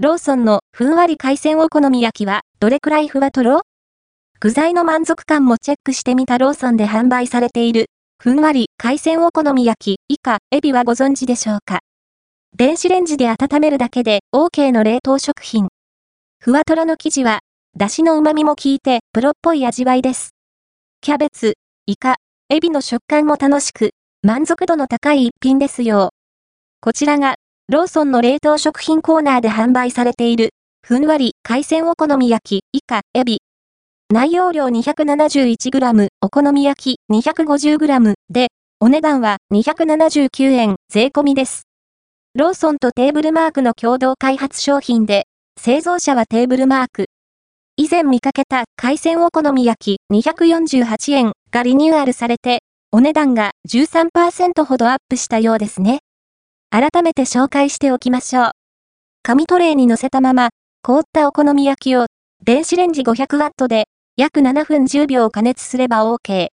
[0.00, 3.62] ローソンのふんわり海鮮お好み焼きはどれくらいふわとろ
[4.38, 7.86] 具材の満足感もチェックしてみたローソンで販売されている
[8.22, 11.80] ふんわり海鮮お好み焼き以下エビはご存知でしょうか？
[12.56, 15.66] 電子レンジで温めるだけで OK の冷凍食品。
[16.38, 17.40] ふわとろの生地は、
[17.76, 20.30] だしの旨味も効いてプロっぽい味わいです。
[21.00, 21.54] キャベツ、
[21.86, 22.18] イカ、
[22.50, 23.90] エビの食感も楽しく、
[24.22, 26.10] 満足度の高い一品ですよ。
[26.80, 27.34] こちらが、
[27.70, 30.54] ローソンの冷凍食品コーナーで販売されている、
[30.86, 33.42] ふんわり海鮮お好み焼き、以下、エビ。
[34.10, 38.46] 内容量 271g、お好み焼き 250g で、
[38.80, 41.64] お値段は279円税込みです。
[42.34, 45.26] ローソンとテーブルマークの共同開発商品で、
[45.60, 47.04] 製造者はテーブルマーク。
[47.76, 52.60] 以前見かけた海鮮お好み焼き248円がリニューアルされて、
[52.92, 55.98] お値段が13%ほどアップしたようですね。
[56.70, 58.50] 改めて紹介しておきましょう。
[59.22, 60.50] 紙トレーに乗せたまま、
[60.82, 62.06] 凍ったお好み焼きを、
[62.44, 66.48] 電子レンジ 500W で、約7分10秒加熱すれば OK。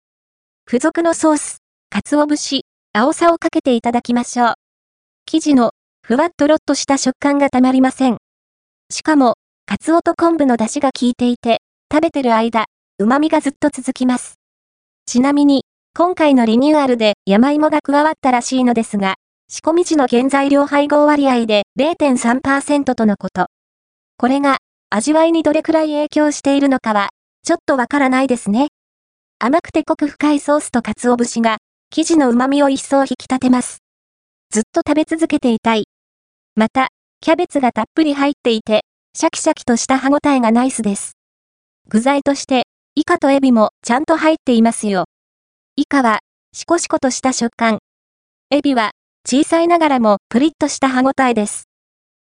[0.66, 1.58] 付属のソース、
[1.90, 2.62] 鰹節、
[2.92, 4.54] 青さをかけていただきましょう。
[5.26, 5.72] 生地の、
[6.06, 8.18] ふわっとろっとした食感がたまりません。
[8.90, 9.34] しかも、
[9.66, 11.58] 鰹と昆布の出汁が効いていて、
[11.92, 12.66] 食べてる間、
[12.98, 14.36] 旨味がずっと続きます。
[15.06, 19.16] ちなみに、今回のリニューアルで山芋が加わったらしいのですが、
[19.48, 23.46] 仕込み時の原材料配合割合で0.3%とのこと。
[24.16, 24.58] これが、
[24.90, 27.10] 味わいにどれくらい影響しているのかは、
[27.44, 28.68] ちょっとわからないですね。
[29.38, 31.58] 甘くて濃く深いソースと鰹節が、
[31.90, 33.78] 生地の旨味を一層引き立てます。
[34.50, 35.84] ずっと食べ続けていたい。
[36.56, 36.88] また、
[37.20, 38.82] キャベツがたっぷり入っていて、
[39.14, 41.12] シャキシャキとした歯ごたえがナイスです。
[41.88, 42.64] 具材として、
[42.96, 45.04] イカとエビもちゃんと入っていますよ。
[45.76, 46.20] イカは、
[46.52, 47.78] シコシコとした食感。
[48.50, 48.92] エビは、
[49.26, 51.64] 小さいながらもプリッとした歯ごたえです。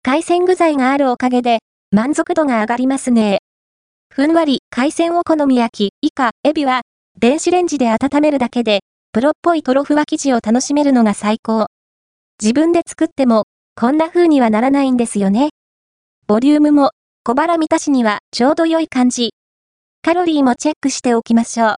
[0.03, 3.39] 海鮮具材があるおかげで、満足度が上がりますね。
[4.15, 6.83] ふんわり海鮮お好み焼き、イカ、エビは、
[7.19, 11.69] 電子レンジで温めるだけで、プロっぽいトロフワ生地を楽しめるのが最高。
[12.43, 13.45] 自分で作っても、
[13.75, 15.49] こんな風にはならないんですよね。
[16.27, 16.91] ボリュームも、
[17.25, 19.31] 小腹満たしにはちょうど良い感じ。
[20.03, 21.71] カロリーもチェックしておきましょう。